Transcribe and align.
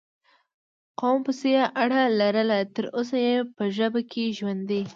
قوم 0.99 1.19
پسې 1.25 1.49
یې 1.55 1.63
اړه 1.81 2.01
لرله، 2.19 2.59
تر 2.75 2.85
اوسه 2.97 3.17
یې 3.27 3.35
په 3.55 3.63
ژبه 3.75 4.01
کې 4.11 4.23
ژوندی 4.37 4.81